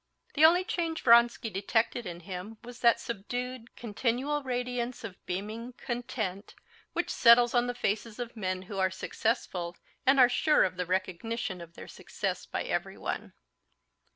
[0.33, 6.55] The only change Vronsky detected in him was that subdued, continual radiance of beaming content
[6.93, 10.87] which settles on the faces of men who are successful and are sure of the
[10.87, 13.33] recognition of their success by everyone.